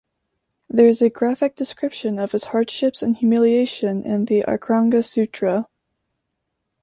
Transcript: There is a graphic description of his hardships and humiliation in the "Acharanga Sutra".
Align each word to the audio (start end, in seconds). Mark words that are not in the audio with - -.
There 0.67 0.87
is 0.87 1.03
a 1.03 1.11
graphic 1.11 1.53
description 1.55 2.17
of 2.17 2.31
his 2.31 2.45
hardships 2.45 3.03
and 3.03 3.15
humiliation 3.15 4.01
in 4.03 4.25
the 4.25 4.43
"Acharanga 4.47 5.03
Sutra". 5.05 5.67